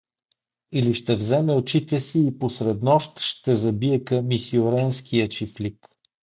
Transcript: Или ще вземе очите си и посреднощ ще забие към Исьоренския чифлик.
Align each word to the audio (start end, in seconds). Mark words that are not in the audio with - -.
Или 0.71 0.93
ще 0.93 1.15
вземе 1.15 1.53
очите 1.53 1.99
си 1.99 2.27
и 2.27 2.39
посреднощ 2.39 3.19
ще 3.19 3.55
забие 3.55 4.03
към 4.03 4.31
Исьоренския 4.31 5.27
чифлик. 5.27 5.87